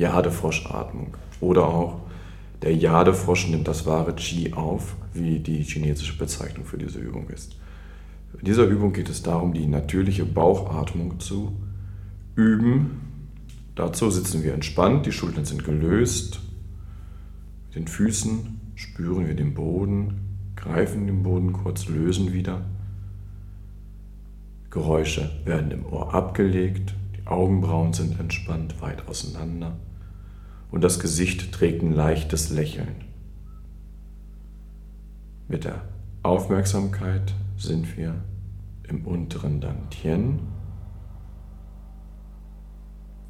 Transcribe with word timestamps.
Jadefroschatmung 0.00 1.16
oder 1.40 1.68
auch 1.68 2.00
der 2.62 2.74
Jadefrosch 2.74 3.48
nimmt 3.48 3.68
das 3.68 3.86
wahre 3.86 4.14
Qi 4.14 4.52
auf, 4.52 4.96
wie 5.14 5.38
die 5.38 5.62
chinesische 5.62 6.16
Bezeichnung 6.18 6.66
für 6.66 6.78
diese 6.78 6.98
Übung 6.98 7.28
ist. 7.28 7.56
In 8.38 8.44
dieser 8.44 8.64
Übung 8.64 8.92
geht 8.92 9.08
es 9.08 9.22
darum, 9.22 9.54
die 9.54 9.66
natürliche 9.66 10.24
Bauchatmung 10.24 11.20
zu 11.20 11.52
üben. 12.36 13.00
Dazu 13.74 14.10
sitzen 14.10 14.42
wir 14.42 14.54
entspannt, 14.54 15.06
die 15.06 15.12
Schultern 15.12 15.44
sind 15.44 15.64
gelöst. 15.64 16.40
Mit 17.66 17.76
den 17.76 17.88
Füßen 17.88 18.60
spüren 18.74 19.26
wir 19.26 19.34
den 19.34 19.54
Boden, 19.54 20.20
greifen 20.56 21.06
den 21.06 21.22
Boden 21.22 21.52
kurz, 21.52 21.88
lösen 21.88 22.32
wieder. 22.32 22.62
Geräusche 24.70 25.30
werden 25.44 25.70
im 25.70 25.86
Ohr 25.86 26.14
abgelegt, 26.14 26.94
die 27.16 27.26
Augenbrauen 27.26 27.92
sind 27.92 28.20
entspannt, 28.20 28.80
weit 28.80 29.08
auseinander 29.08 29.76
und 30.70 30.82
das 30.82 31.00
Gesicht 31.00 31.52
trägt 31.52 31.82
ein 31.82 31.92
leichtes 31.92 32.50
Lächeln. 32.50 33.04
Mit 35.48 35.64
der 35.64 35.82
Aufmerksamkeit 36.22 37.34
sind 37.56 37.96
wir 37.96 38.14
im 38.88 39.06
unteren 39.06 39.60
Dantien. 39.60 40.40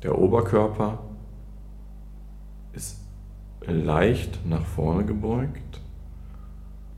Der 0.02 0.18
Oberkörper 0.18 0.98
ist 2.72 3.00
leicht 3.66 4.44
nach 4.46 4.64
vorne 4.64 5.04
gebeugt 5.04 5.80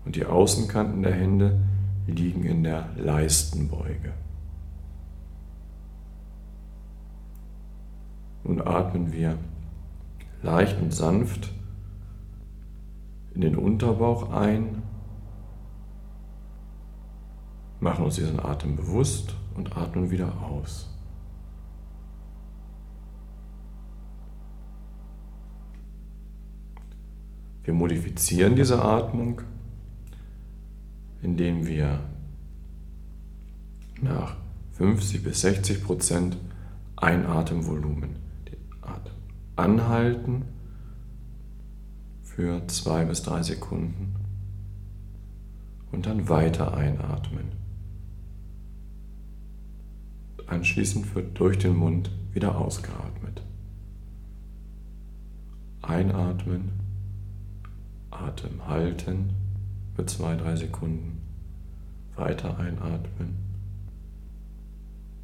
und 0.05 0.17
die 0.17 0.27
Außenkanten 0.27 1.03
der 1.03 1.15
Hände 1.15 1.61
liegen 2.07 2.45
in 2.45 2.65
der 2.65 2.89
Leistenbeuge. 2.97 4.13
Nun 8.45 8.61
atmen 8.61 9.13
wir 9.13 9.39
leicht 10.43 10.81
und 10.81 10.93
sanft 10.93 11.53
in 13.35 13.41
den 13.41 13.57
Unterbauch 13.57 14.31
ein, 14.31 14.83
machen 17.81 18.05
uns 18.05 18.17
diesen 18.17 18.41
Atem 18.41 18.77
bewusst 18.77 19.35
und 19.57 19.77
atmen 19.77 20.11
wieder 20.11 20.33
aus. 20.43 20.89
Wir 27.65 27.75
modifizieren 27.75 28.57
diese 28.57 28.83
Atmung, 28.83 29.41
indem 31.23 31.67
wir 31.67 32.01
nach 34.01 34.37
50 34.73 35.23
bis 35.23 35.43
60 35.43 35.85
Prozent 35.85 36.37
Einatemvolumen 36.97 38.22
anhalten 39.63 40.45
für 42.21 42.67
zwei 42.67 43.05
bis 43.05 43.23
drei 43.23 43.43
Sekunden 43.45 44.17
und 45.93 46.07
dann 46.07 46.29
weiter 46.29 46.77
einatmen. 46.77 47.53
Anschließend 50.49 51.15
wird 51.15 51.39
durch 51.39 51.59
den 51.59 51.77
Mund 51.77 52.11
wieder 52.33 52.59
ausgeatmet. 52.59 53.43
Einatmen, 55.83 56.73
Atem 58.11 58.67
halten 58.67 59.31
für 59.95 60.07
zwei, 60.07 60.35
drei 60.35 60.57
Sekunden, 60.57 61.21
weiter 62.17 62.59
einatmen 62.59 63.37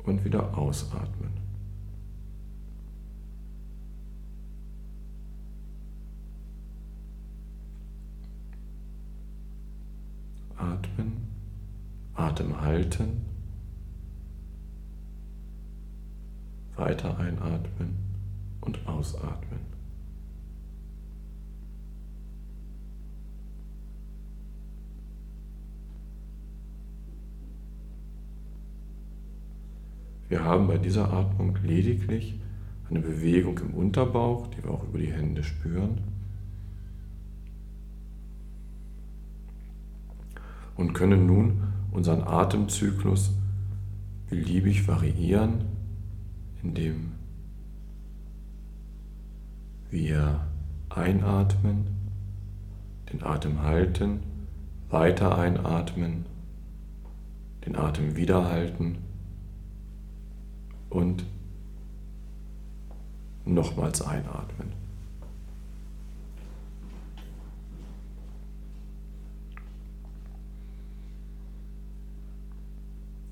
und 0.04 0.24
wieder 0.24 0.56
ausatmen. 0.56 1.47
Atmen, 10.58 11.16
Atem 12.14 12.60
halten, 12.60 13.24
weiter 16.76 17.18
einatmen 17.18 17.96
und 18.60 18.86
ausatmen. 18.86 19.60
Wir 30.28 30.44
haben 30.44 30.66
bei 30.66 30.76
dieser 30.76 31.10
Atmung 31.12 31.56
lediglich 31.64 32.38
eine 32.90 33.00
Bewegung 33.00 33.58
im 33.58 33.74
Unterbauch, 33.74 34.48
die 34.48 34.62
wir 34.62 34.70
auch 34.70 34.84
über 34.84 34.98
die 34.98 35.12
Hände 35.12 35.42
spüren. 35.42 36.17
Und 40.78 40.94
können 40.94 41.26
nun 41.26 41.64
unseren 41.90 42.22
Atemzyklus 42.22 43.32
beliebig 44.30 44.86
variieren, 44.86 45.64
indem 46.62 47.12
wir 49.90 50.40
einatmen, 50.88 51.88
den 53.12 53.22
Atem 53.22 53.62
halten, 53.62 54.20
weiter 54.88 55.36
einatmen, 55.36 56.26
den 57.66 57.74
Atem 57.74 58.16
wieder 58.16 58.48
halten 58.48 58.98
und 60.90 61.24
nochmals 63.44 64.00
einatmen. 64.00 64.87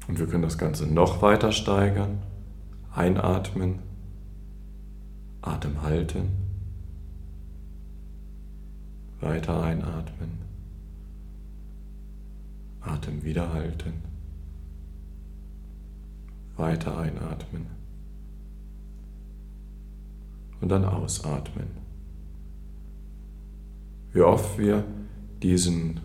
Und 0.09 0.19
wir 0.19 0.27
können 0.27 0.43
das 0.43 0.59
Ganze 0.59 0.87
noch 0.87 1.23
weiter 1.23 1.53
steigern. 1.53 2.19
Einatmen, 2.95 3.81
Atem 5.43 5.83
halten, 5.83 6.29
weiter 9.21 9.63
einatmen, 9.63 10.39
Atem 12.81 13.23
wieder 13.23 13.53
halten, 13.53 13.95
weiter 16.57 16.97
einatmen. 16.99 17.67
Und 20.61 20.71
dann 20.71 20.85
ausatmen. 20.85 21.67
Wie 24.13 24.23
oft 24.23 24.59
wir 24.59 24.85
diesen 25.43 26.01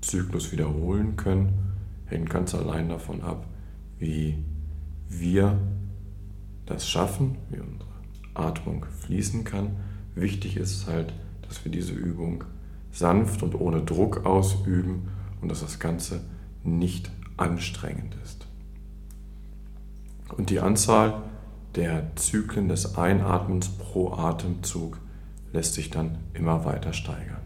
Zyklus 0.00 0.50
wiederholen 0.50 1.16
können, 1.16 1.75
hängt 2.06 2.30
ganz 2.30 2.54
allein 2.54 2.88
davon 2.88 3.22
ab, 3.22 3.46
wie 3.98 4.44
wir 5.08 5.58
das 6.66 6.88
schaffen, 6.88 7.36
wie 7.50 7.60
unsere 7.60 7.90
Atmung 8.34 8.84
fließen 9.00 9.44
kann. 9.44 9.76
Wichtig 10.14 10.56
ist 10.56 10.86
halt, 10.86 11.12
dass 11.42 11.64
wir 11.64 11.72
diese 11.72 11.92
Übung 11.92 12.44
sanft 12.90 13.42
und 13.42 13.54
ohne 13.54 13.82
Druck 13.82 14.24
ausüben 14.24 15.08
und 15.40 15.50
dass 15.50 15.60
das 15.60 15.78
Ganze 15.78 16.24
nicht 16.64 17.10
anstrengend 17.36 18.16
ist. 18.24 18.46
Und 20.36 20.50
die 20.50 20.60
Anzahl 20.60 21.22
der 21.76 22.16
Zyklen 22.16 22.68
des 22.68 22.96
Einatmens 22.96 23.68
pro 23.68 24.12
Atemzug 24.12 24.98
lässt 25.52 25.74
sich 25.74 25.90
dann 25.90 26.18
immer 26.34 26.64
weiter 26.64 26.92
steigern. 26.92 27.42